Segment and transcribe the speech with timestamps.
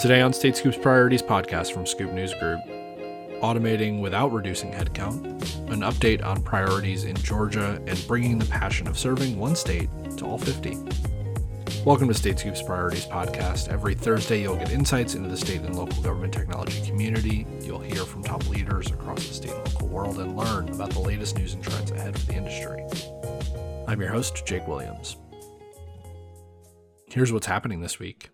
[0.00, 2.60] Today on State Scoop's Priorities podcast from Scoop News Group,
[3.40, 5.24] automating without reducing headcount,
[5.70, 10.26] an update on priorities in Georgia, and bringing the passion of serving one state to
[10.26, 10.76] all 50.
[11.86, 13.68] Welcome to State Scoop's Priorities podcast.
[13.68, 17.46] Every Thursday, you'll get insights into the state and local government technology community.
[17.60, 21.00] You'll hear from top leaders across the state and local world and learn about the
[21.00, 22.84] latest news and trends ahead for the industry.
[23.86, 25.16] I'm your host, Jake Williams.
[27.06, 28.30] Here's what's happening this week.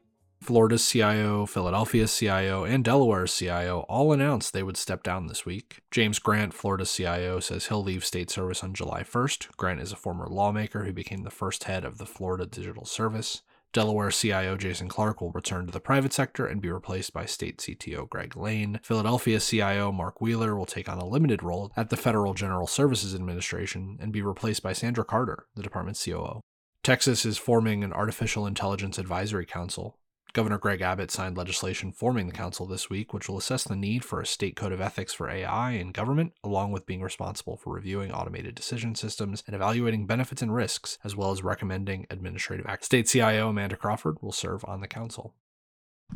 [0.50, 5.78] Florida's CIO, Philadelphia's CIO, and Delaware's CIO all announced they would step down this week.
[5.92, 9.56] James Grant, Florida's CIO, says he'll leave state service on July 1st.
[9.56, 13.42] Grant is a former lawmaker who became the first head of the Florida Digital Service.
[13.72, 17.58] Delaware CIO Jason Clarke will return to the private sector and be replaced by state
[17.58, 18.80] CTO Greg Lane.
[18.82, 23.14] Philadelphia CIO Mark Wheeler will take on a limited role at the Federal General Services
[23.14, 26.40] Administration and be replaced by Sandra Carter, the department's COO.
[26.82, 29.99] Texas is forming an artificial intelligence advisory council.
[30.32, 34.04] Governor Greg Abbott signed legislation forming the council this week, which will assess the need
[34.04, 37.74] for a state code of ethics for AI in government, along with being responsible for
[37.74, 42.86] reviewing automated decision systems and evaluating benefits and risks, as well as recommending administrative acts.
[42.86, 45.34] State CIO Amanda Crawford will serve on the council.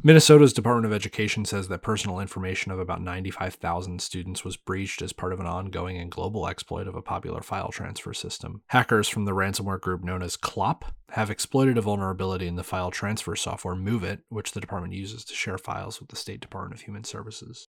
[0.03, 5.13] Minnesota's Department of Education says that personal information of about 95,000 students was breached as
[5.13, 8.63] part of an ongoing and global exploit of a popular file transfer system.
[8.67, 12.91] Hackers from the ransomware group known as Clop have exploited a vulnerability in the file
[12.91, 16.85] transfer software MOVEit, which the department uses to share files with the State Department of
[16.87, 17.69] Human Services.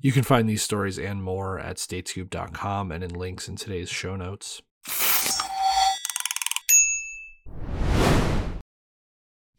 [0.00, 4.16] You can find these stories and more at statescoop.com and in links in today's show
[4.16, 4.60] notes.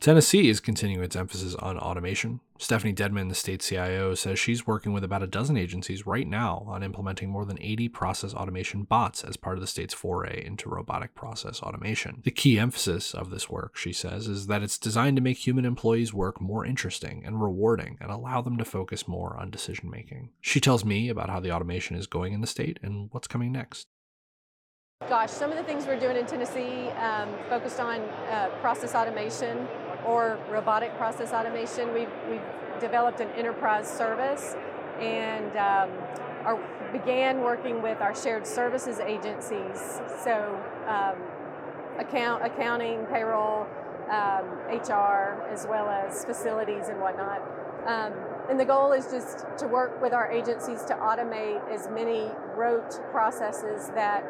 [0.05, 2.39] Tennessee is continuing its emphasis on automation.
[2.59, 6.63] Stephanie Dedmon, the state CIO, says she's working with about a dozen agencies right now
[6.67, 10.69] on implementing more than 80 process automation bots as part of the state's foray into
[10.69, 12.21] robotic process automation.
[12.23, 15.65] The key emphasis of this work, she says, is that it's designed to make human
[15.65, 20.29] employees' work more interesting and rewarding and allow them to focus more on decision making.
[20.39, 23.51] She tells me about how the automation is going in the state and what's coming
[23.51, 23.87] next.
[25.09, 29.67] Gosh, some of the things we're doing in Tennessee um, focused on uh, process automation
[30.05, 31.93] or robotic process automation.
[31.93, 32.41] We've, we've
[32.79, 34.55] developed an enterprise service
[34.99, 35.89] and um,
[36.91, 39.99] began working with our shared services agencies.
[40.23, 41.15] So um,
[41.99, 43.67] account, accounting, payroll,
[44.09, 47.41] um, HR, as well as facilities and whatnot.
[47.87, 48.13] Um,
[48.49, 52.99] and the goal is just to work with our agencies to automate as many rote
[53.11, 54.23] processes that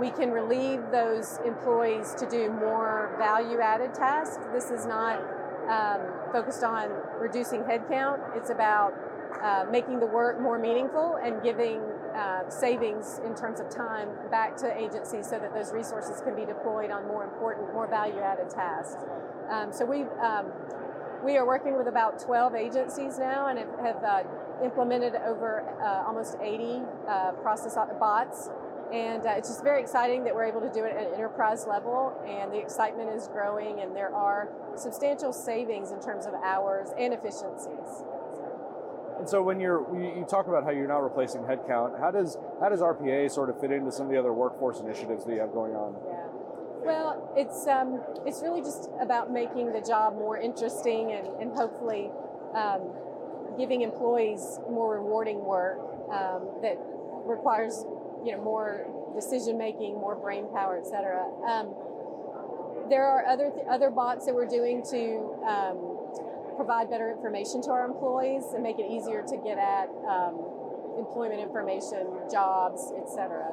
[0.00, 4.42] we can relieve those employees to do more value added tasks.
[4.52, 5.20] This is not
[5.68, 6.00] um,
[6.32, 6.88] focused on
[7.20, 8.94] reducing headcount, it's about
[9.42, 11.80] uh, making the work more meaningful and giving
[12.14, 16.44] uh, savings in terms of time back to agencies so that those resources can be
[16.44, 19.04] deployed on more important, more value added tasks.
[19.50, 20.46] Um, so we um,
[21.24, 24.22] we are working with about 12 agencies now and have, have uh,
[24.64, 28.48] implemented over uh, almost 80 uh, process bots
[28.92, 31.66] and uh, it's just very exciting that we're able to do it at an enterprise
[31.68, 36.90] level, and the excitement is growing, and there are substantial savings in terms of hours
[36.98, 38.04] and efficiencies.
[39.18, 42.68] And so, when you're you talk about how you're not replacing headcount, how does how
[42.68, 45.52] does RPA sort of fit into some of the other workforce initiatives that you have
[45.52, 45.94] going on?
[46.08, 46.26] Yeah.
[46.82, 52.10] Well, it's um, it's really just about making the job more interesting and, and hopefully
[52.54, 52.92] um,
[53.58, 55.78] giving employees more rewarding work
[56.10, 56.78] um, that
[57.26, 57.84] requires
[58.24, 61.24] you know more decision making, more brain power, etc.
[61.46, 61.74] Um,
[62.88, 65.98] there are other th- other bots that we're doing to um,
[66.56, 70.36] provide better information to our employees and make it easier to get at um,
[70.98, 73.48] employment information, jobs, etc.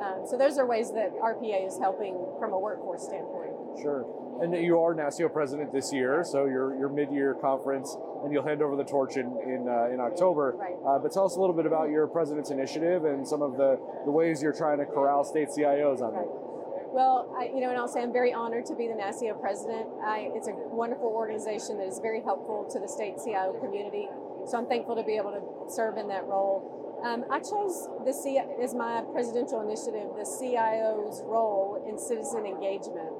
[0.00, 3.52] Um, so those are ways that RPA is helping from a workforce standpoint.
[3.80, 4.08] Sure.
[4.40, 8.62] And you are NASCIO president this year, so your your mid-year conference, and you'll hand
[8.62, 10.56] over the torch in in, uh, in October.
[10.56, 10.76] Right.
[10.86, 13.78] Uh, but tell us a little bit about your president's initiative and some of the,
[14.06, 16.24] the ways you're trying to corral state CIOs on right.
[16.24, 16.50] it.
[16.92, 19.86] Well, I, you know, and I'll say I'm very honored to be the NASCIO president.
[20.02, 24.08] I, it's a wonderful organization that is very helpful to the state CIO community.
[24.48, 26.80] So I'm thankful to be able to serve in that role.
[27.04, 33.14] Um, I chose the C as my presidential initiative, the CIO's role in citizen engagement.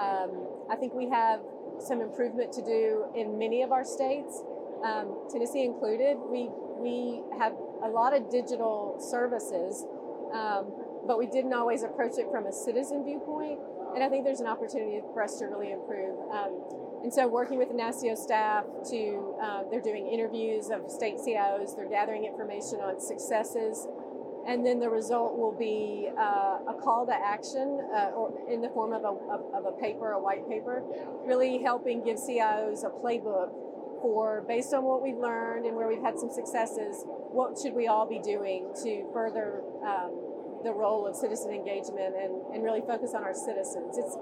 [0.00, 1.40] Um, I think we have
[1.80, 4.42] some improvement to do in many of our states,
[4.84, 6.16] um, Tennessee included.
[6.30, 7.52] We we have
[7.84, 9.84] a lot of digital services,
[10.32, 10.72] um,
[11.06, 13.58] but we didn't always approach it from a citizen viewpoint.
[13.94, 16.16] And I think there's an opportunity for us to really improve.
[16.30, 21.16] Um, and so, working with the NASCIO staff, to uh, they're doing interviews of state
[21.16, 21.76] CIOs.
[21.76, 23.86] They're gathering information on successes
[24.50, 28.68] and then the result will be uh, a call to action uh, or in the
[28.70, 29.14] form of a,
[29.56, 30.82] of, a paper, a white paper,
[31.24, 33.54] really helping give CIOs a playbook
[34.02, 37.86] for, based on what we've learned and where we've had some successes, what should we
[37.86, 40.18] all be doing to further um,
[40.64, 43.96] the role of citizen engagement and, and really focus on our citizens.
[43.96, 44.16] It's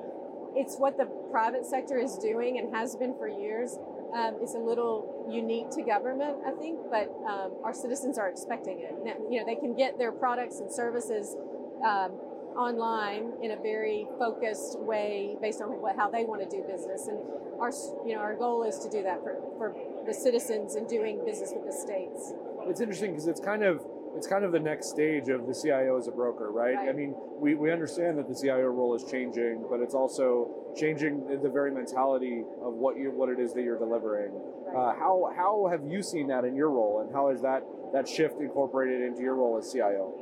[0.57, 3.79] it's what the private sector is doing and has been for years.
[4.15, 8.81] Um, it's a little unique to government, I think, but um, our citizens are expecting
[8.81, 8.95] it.
[9.31, 11.37] You know, they can get their products and services
[11.85, 12.13] um,
[12.57, 17.07] online in a very focused way based on what, how they want to do business.
[17.07, 17.19] And
[17.61, 17.71] our,
[18.07, 19.77] you know, our goal is to do that for, for
[20.07, 22.33] the citizens and doing business with the states.
[22.67, 23.85] It's interesting because it's kind of
[24.19, 26.75] it's kind of the next stage of the CIO as a broker, right?
[26.75, 26.89] right?
[26.89, 31.41] I mean, we, we understand that the CIO role is changing, but it's also changing
[31.41, 34.33] the very mentality of what you what it is that you're delivering.
[34.35, 34.75] Right.
[34.75, 37.63] Uh, how how have you seen that in your role, and how is that
[37.93, 40.13] that shift incorporated into your role as CIO?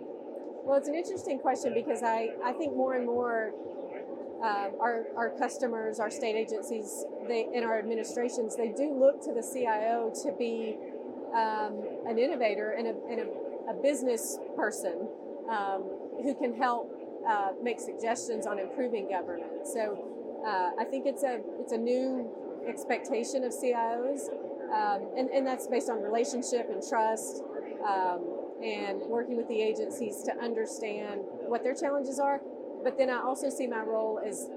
[0.62, 3.52] Well, it's an interesting question because I, I think more and more
[4.42, 9.32] uh, our, our customers, our state agencies, they, and our administrations, they do look to
[9.32, 10.76] the CIO to be
[11.32, 13.26] um, an innovator and, a, and a,
[13.68, 15.08] a business person
[15.50, 15.82] um,
[16.22, 16.92] who can help
[17.28, 19.66] uh, make suggestions on improving government.
[19.66, 22.30] So uh, I think it's a it's a new
[22.68, 24.28] expectation of CIOs,
[24.72, 27.42] um, and, and that's based on relationship and trust.
[27.86, 28.24] Um,
[28.62, 32.40] and working with the agencies to understand what their challenges are.
[32.82, 34.48] But then I also see my role as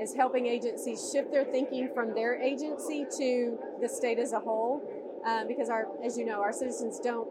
[0.00, 4.82] as helping agencies shift their thinking from their agency to the state as a whole,
[5.24, 7.28] uh, because our, as you know, our citizens don't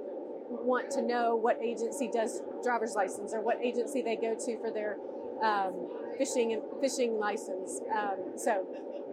[0.61, 4.71] want to know what agency does driver's license or what agency they go to for
[4.71, 4.97] their
[5.43, 7.81] um, fishing and fishing license.
[7.93, 8.65] Um, so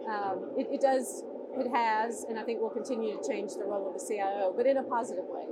[0.09, 1.23] um, it, it does,
[1.57, 4.65] it has, and I think will continue to change the role of the CIO, but
[4.65, 5.45] in a positive way.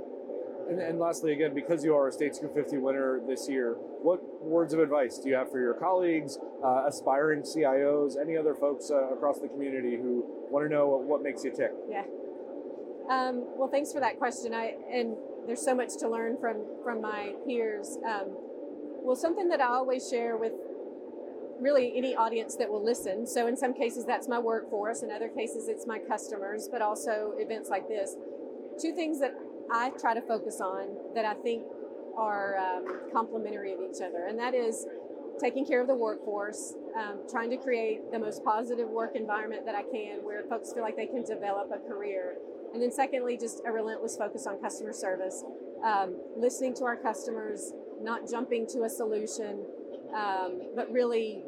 [0.68, 4.20] And, and, lastly, again, because you are a State Scoop 50 winner this year, what
[4.40, 8.88] words of advice do you have for your colleagues, uh, aspiring CIOs, any other folks
[8.88, 11.72] uh, across the community who want to know what, what makes you tick?
[11.88, 12.04] Yeah.
[13.10, 14.54] Um, well, thanks for that question.
[14.54, 15.16] I and
[15.50, 17.98] there's so much to learn from from my peers.
[18.08, 18.36] Um,
[19.02, 20.52] well, something that I always share with
[21.60, 23.26] really any audience that will listen.
[23.26, 27.32] So in some cases that's my workforce, in other cases it's my customers, but also
[27.36, 28.14] events like this.
[28.80, 29.34] Two things that
[29.72, 30.86] I try to focus on
[31.16, 31.64] that I think
[32.16, 34.86] are um, complementary of each other, and that is
[35.40, 39.74] taking care of the workforce, um, trying to create the most positive work environment that
[39.74, 42.36] I can where folks feel like they can develop a career.
[42.72, 45.42] And then, secondly, just a relentless focus on customer service,
[45.84, 49.64] um, listening to our customers, not jumping to a solution,
[50.14, 51.42] um, but really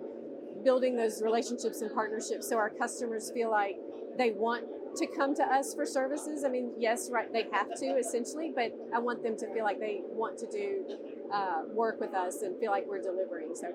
[0.64, 3.76] building those relationships and partnerships so our customers feel like
[4.16, 4.64] they want
[4.96, 6.44] to come to us for services.
[6.44, 9.80] I mean, yes, right, they have to essentially, but I want them to feel like
[9.80, 10.84] they want to do
[11.32, 13.54] uh, work with us and feel like we're delivering.
[13.54, 13.72] So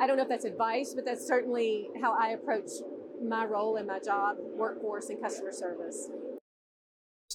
[0.00, 2.70] I don't know if that's advice, but that's certainly how I approach
[3.22, 6.08] my role in my job, workforce, and customer service.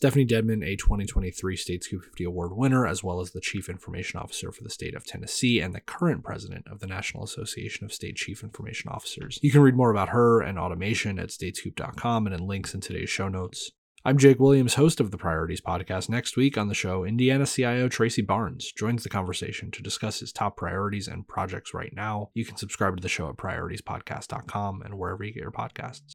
[0.03, 4.19] Stephanie Dedmon, a 2023 State Scoop 50 Award winner, as well as the Chief Information
[4.19, 7.93] Officer for the state of Tennessee and the current president of the National Association of
[7.93, 9.39] State Chief Information Officers.
[9.41, 13.09] You can read more about her and automation at statescoop.com and in links in today's
[13.09, 13.71] show notes.
[14.03, 16.09] I'm Jake Williams, host of the Priorities Podcast.
[16.09, 20.33] Next week on the show, Indiana CIO Tracy Barnes joins the conversation to discuss his
[20.33, 22.29] top priorities and projects right now.
[22.33, 26.11] You can subscribe to the show at prioritiespodcast.com and wherever you get your podcasts.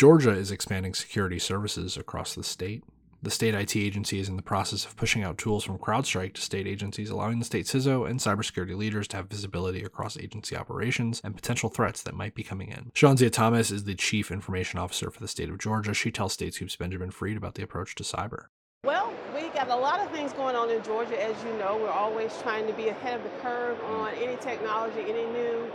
[0.00, 2.82] Georgia is expanding security services across the state.
[3.22, 6.40] The state IT agency is in the process of pushing out tools from CrowdStrike to
[6.40, 11.20] state agencies, allowing the state CISO and cybersecurity leaders to have visibility across agency operations
[11.22, 12.90] and potential threats that might be coming in.
[12.94, 15.92] Shawnzia Thomas is the Chief Information Officer for the state of Georgia.
[15.92, 18.46] She tells State Scoop's Benjamin Freed about the approach to cyber.
[18.84, 21.76] Well, we got a lot of things going on in Georgia, as you know.
[21.76, 25.70] We're always trying to be ahead of the curve on any technology, any new,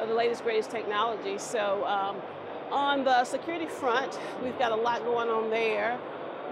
[0.00, 1.38] uh, the latest, greatest technology.
[1.38, 2.16] So, um,
[2.72, 5.98] on the security front, we've got a lot going on there.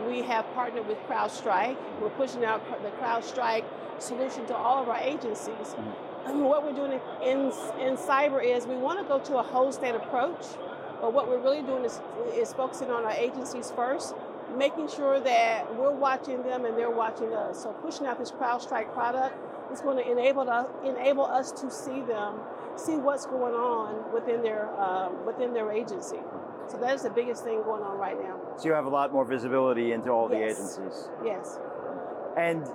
[0.07, 1.77] We have partnered with CrowdStrike.
[2.01, 3.65] We're pushing out the CrowdStrike
[3.99, 5.55] solution to all of our agencies.
[5.75, 6.31] Mm-hmm.
[6.31, 7.47] And what we're doing in,
[7.81, 10.45] in cyber is we want to go to a whole state approach,
[11.01, 12.01] but what we're really doing is,
[12.35, 14.15] is focusing on our agencies first,
[14.57, 17.63] making sure that we're watching them and they're watching us.
[17.63, 19.37] So pushing out this CrowdStrike product
[19.73, 22.41] is going to enable us, enable us to see them
[22.79, 26.19] see what's going on within their um, within their agency.
[26.69, 28.39] So that is the biggest thing going on right now.
[28.59, 30.39] So you have a lot more visibility into all yes.
[30.39, 31.09] the agencies.
[31.25, 31.59] Yes.
[32.37, 32.67] And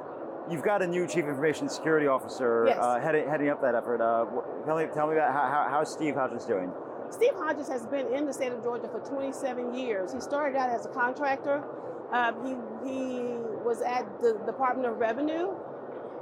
[0.50, 2.78] you've got a new chief information security officer yes.
[2.82, 4.02] uh, heading, heading up that effort.
[4.02, 4.26] Uh,
[4.66, 6.72] tell me, tell me about how, how's Steve Hodges doing?
[7.12, 10.12] Steve Hodges has been in the state of Georgia for 27 years.
[10.12, 11.64] He started out as a contractor.
[12.12, 13.22] Um, he, he
[13.64, 15.54] was at the Department of Revenue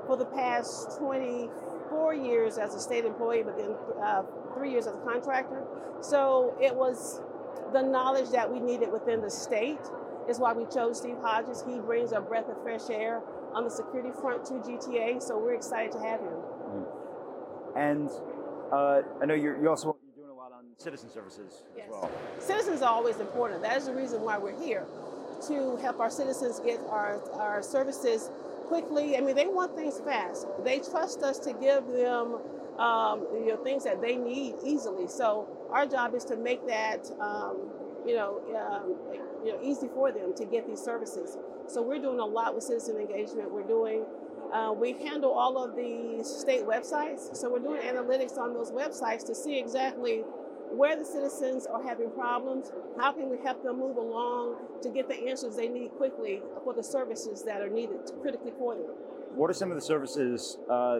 [0.08, 4.24] for the past 24 years as a state employee, but then uh,
[4.55, 5.63] three years as a contractor.
[6.01, 7.22] So it was
[7.74, 9.79] the knowledge that we needed within the state
[10.29, 11.63] is why we chose Steve Hodges.
[11.67, 13.22] He brings a breath of fresh air
[13.53, 16.34] on the security front to GTA, so we're excited to have him.
[17.75, 18.10] And
[18.72, 21.86] uh, I know you're, you also you're doing a lot on citizen services Yes.
[21.88, 22.12] as well.
[22.39, 23.62] Citizens are always important.
[23.62, 24.86] That is the reason why we're here
[25.48, 28.29] to help our citizens get our, our services
[28.71, 29.17] quickly.
[29.17, 30.47] I mean, they want things fast.
[30.63, 32.37] They trust us to give them
[32.79, 35.07] um, you know things that they need easily.
[35.07, 37.57] So our job is to make that um,
[38.07, 38.95] you know um,
[39.43, 41.37] you know easy for them to get these services.
[41.67, 43.51] So we're doing a lot with citizen engagement.
[43.51, 44.05] We're doing
[44.53, 49.25] uh, we handle all of the state websites, so we're doing analytics on those websites
[49.25, 50.23] to see exactly
[50.71, 55.07] where the citizens are having problems, how can we help them move along to get
[55.07, 58.85] the answers they need quickly for the services that are needed critically for them.
[59.35, 60.99] What are some of the services uh,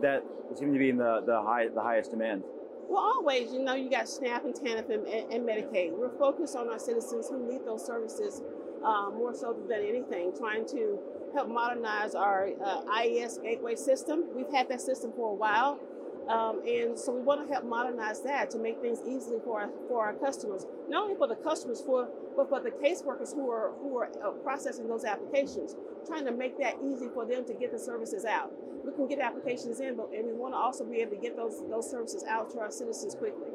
[0.00, 0.22] that
[0.54, 2.42] seem to be in the, the high the highest demand?
[2.88, 5.92] Well, always, you know, you got SNAP and TANF and, and, and Medicaid.
[5.92, 8.42] We're focused on our citizens who need those services
[8.84, 10.98] uh, more so than anything, trying to
[11.34, 14.24] help modernize our uh, IES gateway system.
[14.34, 15.80] We've had that system for a while.
[16.28, 19.70] Um, and so we want to help modernize that to make things easily for our,
[19.88, 23.72] for our customers, not only for the customers, for but for the caseworkers who are
[23.82, 25.76] who are uh, processing those applications,
[26.06, 28.52] trying to make that easy for them to get the services out.
[28.84, 31.36] We can get applications in, but and we want to also be able to get
[31.36, 33.48] those those services out to our citizens quickly.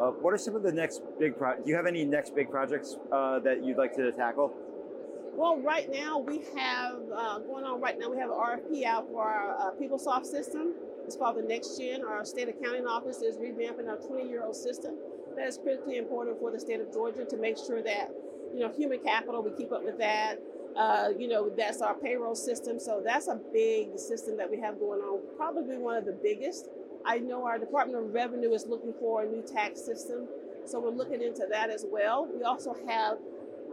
[0.00, 1.56] Uh, what are some of the next big pro?
[1.56, 4.52] Do you have any next big projects uh, that you'd like to tackle?
[5.34, 7.80] Well, right now we have uh, going on.
[7.80, 10.74] Right now we have an RFP out for our uh, PeopleSoft system.
[11.12, 12.02] It's called the Next Gen.
[12.06, 14.94] Our state accounting office is revamping our 20-year-old system.
[15.36, 18.08] That is critically important for the state of Georgia to make sure that
[18.54, 20.36] you know human capital we keep up with that.
[20.74, 22.80] Uh, you know that's our payroll system.
[22.80, 25.20] So that's a big system that we have going on.
[25.36, 26.70] Probably one of the biggest.
[27.04, 30.26] I know our Department of Revenue is looking for a new tax system,
[30.64, 32.26] so we're looking into that as well.
[32.26, 33.18] We also have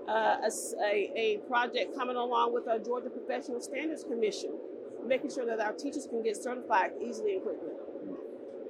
[0.10, 0.52] uh, a,
[0.84, 4.52] a, a project coming along with our Georgia Professional Standards Commission,
[5.06, 7.70] making sure that our teachers can get certified easily and quickly.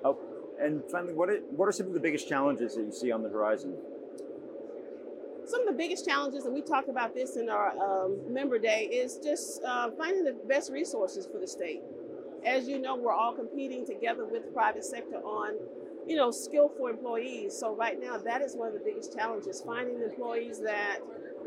[0.03, 0.17] Oh,
[0.59, 3.23] and finally, what are, what are some of the biggest challenges that you see on
[3.23, 3.75] the horizon?
[5.45, 8.85] Some of the biggest challenges, and we talked about this in our um, member day,
[8.85, 11.81] is just uh, finding the best resources for the state.
[12.45, 15.55] As you know, we're all competing together with the private sector on,
[16.07, 17.57] you know, skillful employees.
[17.57, 20.99] So right now, that is one of the biggest challenges: finding employees that,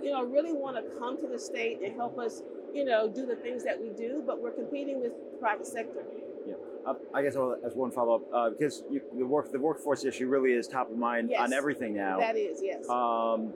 [0.02, 2.42] you know, really want to come to the state and help us,
[2.74, 4.22] you know, do the things that we do.
[4.26, 6.02] But we're competing with the private sector.
[6.46, 6.54] Yeah.
[6.86, 10.04] Uh, I guess I'll, as one follow up, uh, because you, the work the workforce
[10.04, 11.40] issue really is top of mind Yes.
[11.40, 12.18] on everything now.
[12.18, 12.88] That is yes.
[12.88, 13.52] Um,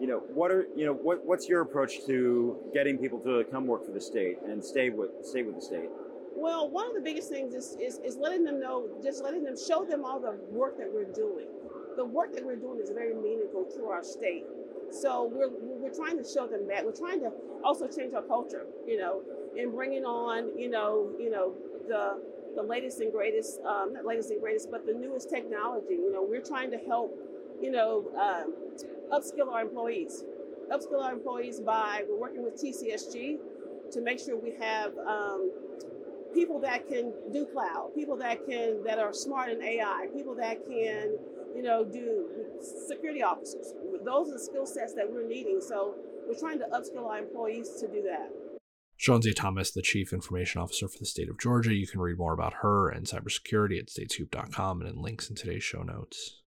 [0.00, 3.66] you know, what are you know what what's your approach to getting people to come
[3.66, 5.88] work for the state and stay with stay with the state?
[6.36, 9.54] Well, one of the biggest things is, is, is letting them know, just letting them
[9.56, 11.46] show them all the work that we're doing.
[11.96, 14.44] The work that we're doing is very meaningful to our state.
[14.94, 16.84] So we're, we're trying to show them that.
[16.84, 17.32] We're trying to
[17.64, 19.22] also change our culture, you know,
[19.58, 21.54] and bringing on, you know, you know,
[21.88, 22.22] the
[22.54, 25.94] the latest and greatest, um, not latest and greatest, but the newest technology.
[25.94, 27.12] You know, we're trying to help,
[27.60, 28.54] you know, um,
[29.12, 30.22] upskill our employees.
[30.70, 33.38] Upskill our employees by we're working with TCSG
[33.90, 35.50] to make sure we have um,
[36.32, 40.64] people that can do cloud, people that can that are smart in AI, people that
[40.64, 41.16] can,
[41.54, 42.28] you know, do
[42.60, 43.72] security officers.
[44.04, 45.60] Those are the skill sets that we're needing.
[45.60, 45.94] So
[46.26, 48.30] we're trying to upskill our employees to do that.
[48.98, 51.74] Shawnzia Thomas, the Chief Information Officer for the state of Georgia.
[51.74, 55.64] You can read more about her and cybersecurity at statescoop.com and in links in today's
[55.64, 56.42] show notes.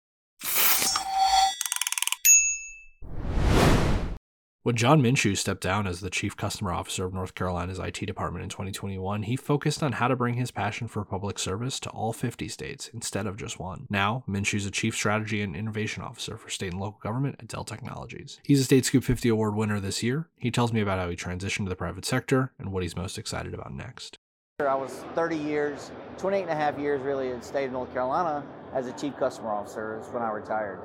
[4.64, 8.44] When Jon Minshew stepped down as the Chief Customer Officer of North Carolina's IT department
[8.44, 12.14] in 2021, he focused on how to bring his passion for public service to all
[12.14, 13.86] 50 states instead of just one.
[13.90, 17.64] Now, Minshew's a Chief Strategy and Innovation Officer for state and local government at Dell
[17.64, 18.40] Technologies.
[18.42, 20.30] He's a State Scoop 50 Award winner this year.
[20.38, 23.18] He tells me about how he transitioned to the private sector and what he's most
[23.18, 24.16] excited about next.
[24.60, 27.92] I was 30 years, 28 and a half years really in the state of North
[27.92, 28.42] Carolina
[28.72, 30.80] as a chief customer officer is when I retired.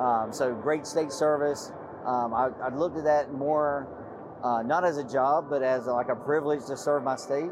[0.00, 1.70] Um, so great state service.
[2.06, 3.88] Um, I, I looked at that more
[4.42, 7.50] uh, not as a job, but as like a privilege to serve my state.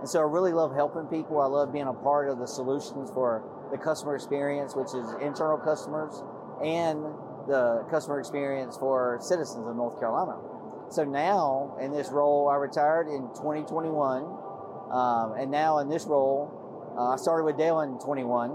[0.00, 1.40] And so I really love helping people.
[1.40, 5.58] I love being a part of the solutions for the customer experience, which is internal
[5.58, 6.22] customers,
[6.64, 7.04] and
[7.46, 10.38] the customer experience for citizens of North Carolina.
[10.90, 14.22] So now in this role, I retired in 2021.
[14.90, 16.50] Um, and now in this role,
[16.98, 18.50] uh, I started with Dell in 21.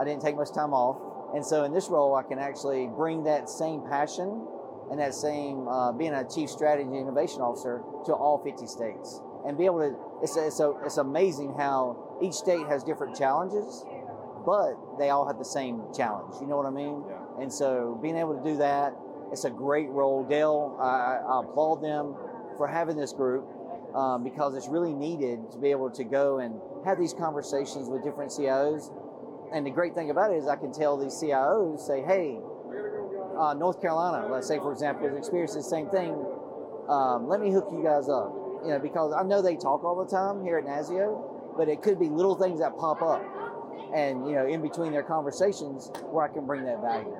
[0.00, 0.98] I didn't take much time off.
[1.34, 4.46] And so in this role, I can actually bring that same passion
[4.90, 9.56] and that same uh, being a chief strategy innovation officer to all 50 states and
[9.56, 13.84] be able to, it's, it's, a, it's amazing how each state has different challenges.
[14.44, 16.34] but they all have the same challenge.
[16.40, 17.04] You know what I mean?
[17.08, 17.42] Yeah.
[17.42, 18.94] And so being able to do that,
[19.30, 20.24] it's a great role.
[20.24, 22.16] Dell, I, I applaud them
[22.56, 23.46] for having this group
[23.94, 28.02] um, because it's really needed to be able to go and have these conversations with
[28.02, 28.90] different CIOs.
[29.52, 32.38] And the great thing about it is I can tell these CIOs, say, hey,
[33.38, 36.12] uh, North Carolina, let's say for example, has experienced the same thing.
[36.88, 38.32] Um, let me hook you guys up,
[38.64, 41.82] you know, because I know they talk all the time here at NASCIO, but it
[41.82, 43.22] could be little things that pop up,
[43.94, 47.14] and you know, in between their conversations, where I can bring that value.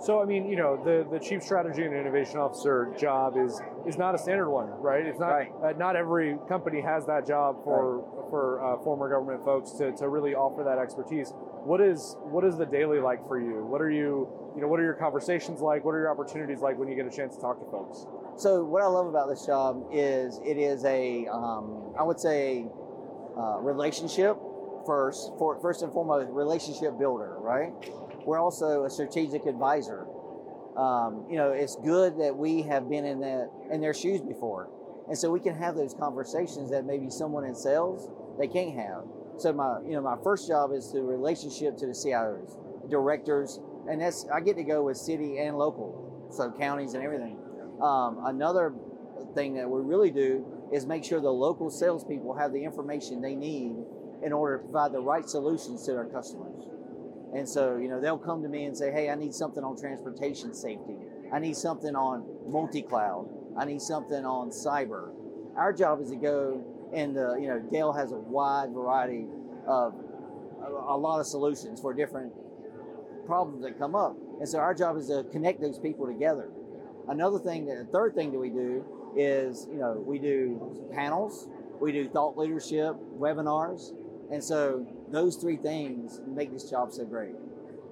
[0.00, 3.98] So I mean, you know, the, the chief strategy and innovation officer job is is
[3.98, 5.04] not a standard one, right?
[5.04, 5.52] It's not Right.
[5.64, 10.08] uh, not every company has that job for for uh, former government folks to, to
[10.08, 11.32] really offer that expertise.
[11.64, 13.64] What is what is the daily like for you?
[13.64, 15.84] What are you you know what are your conversations like?
[15.84, 18.06] What are your opportunities like when you get a chance to talk to folks?
[18.38, 22.66] So what I love about this job is it is a, um, I would say,
[23.36, 24.36] uh, relationship
[24.86, 27.72] first, for, first and foremost, relationship builder, right?
[28.24, 30.06] We're also a strategic advisor.
[30.76, 34.70] Um, you know, it's good that we have been in that in their shoes before,
[35.08, 39.02] and so we can have those conversations that maybe someone in sales they can't have.
[39.38, 44.00] So my, you know, my first job is the relationship to the CIOs, directors, and
[44.00, 47.38] that's I get to go with city and local, so counties and everything.
[47.80, 48.74] Um, another
[49.34, 53.36] thing that we really do is make sure the local salespeople have the information they
[53.36, 53.76] need
[54.24, 56.64] in order to provide the right solutions to their customers.
[57.32, 59.76] And so, you know, they'll come to me and say, "Hey, I need something on
[59.76, 60.96] transportation safety.
[61.32, 63.28] I need something on multi-cloud.
[63.56, 65.10] I need something on cyber."
[65.54, 69.26] Our job is to go and, uh, you know, Dell has a wide variety
[69.66, 69.94] of
[70.64, 72.32] a, lot of solutions for different
[73.26, 74.16] problems that come up.
[74.40, 76.50] And so our job is to connect those people together.
[77.08, 78.84] Another thing, that, the third thing that we do
[79.16, 81.48] is, you know, we do panels,
[81.80, 83.92] we do thought leadership, webinars,
[84.30, 87.34] and so those three things make this job so great.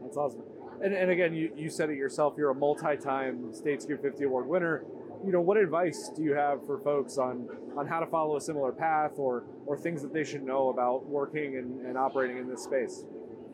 [0.03, 0.43] That's awesome.
[0.83, 2.35] And, and again, you, you said it yourself.
[2.37, 4.85] You're a multi-time State Scoop 50 award winner.
[5.25, 8.41] You know, what advice do you have for folks on on how to follow a
[8.41, 12.49] similar path, or or things that they should know about working and, and operating in
[12.49, 13.05] this space?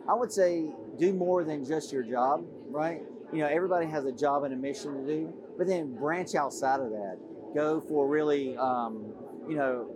[0.09, 3.03] I would say do more than just your job, right?
[3.33, 6.81] You know, everybody has a job and a mission to do, but then branch outside
[6.81, 7.19] of that.
[7.55, 9.13] Go for really, um,
[9.49, 9.91] you know,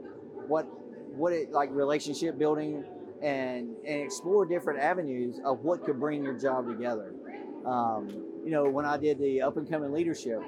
[0.47, 0.65] what
[1.17, 2.85] what it like relationship building
[3.23, 7.13] and and explore different avenues of what could bring your job together.
[7.67, 8.09] Um,
[8.45, 10.41] you know, when I did the up and coming leadership,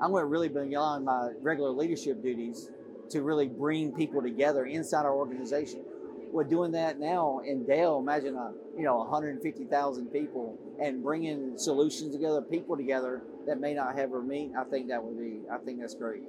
[0.00, 2.70] I went really beyond my regular leadership duties
[3.10, 5.84] to really bring people together inside our organization.
[6.32, 8.00] We're doing that now in Dell.
[8.00, 13.94] Imagine a you know 150,000 people and bringing solutions together, people together that may not
[13.94, 14.52] have ever meet.
[14.58, 15.42] I think that would be.
[15.52, 16.22] I think that's great.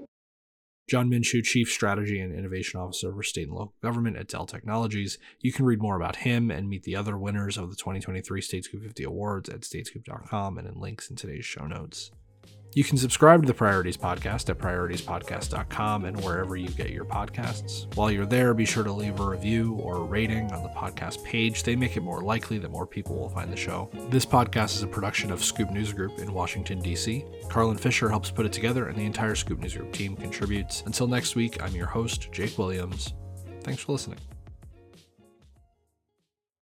[0.87, 5.17] Jon Minshew, Chief Strategy and Innovation Officer for State and Local Government at Dell Technologies.
[5.39, 8.65] You can read more about him and meet the other winners of the 2023 State
[8.65, 12.11] Scoop 50 Awards at statescoop.com and in links in today's show notes.
[12.75, 17.95] You can subscribe to the Priorities Podcast at prioritiespodcast.com and wherever you get your podcasts.
[17.95, 21.23] While you're there, be sure to leave a review or a rating on the podcast
[21.23, 21.63] page.
[21.63, 23.89] They make it more likely that more people will find the show.
[24.09, 27.23] This podcast is a production of Scoop News Group in Washington, D.C.
[27.47, 30.83] Carlin Fisher helps put it together, and the entire Scoop News Group team contributes.
[30.85, 33.13] Until next week, I'm your host, Jake Williams.
[33.63, 34.19] Thanks for listening.